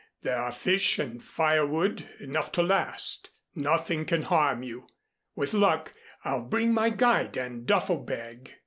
There 0.23 0.41
are 0.41 0.51
fish 0.51 0.97
and 0.97 1.23
firewood 1.23 2.09
enough 2.19 2.51
to 2.53 2.63
last. 2.63 3.29
Nothing 3.53 4.03
can 4.05 4.23
harm 4.23 4.63
you. 4.63 4.87
With 5.35 5.53
luck 5.53 5.93
I'll 6.25 6.41
bring 6.45 6.73
my 6.73 6.89
guide 6.89 7.37
and 7.37 7.67
duffel 7.67 7.97
bag." 7.99 8.51